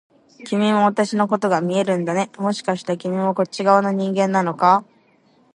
[0.45, 4.83] 君も私のことが見えるんだね、もしかして君もこっち側の人間なのか？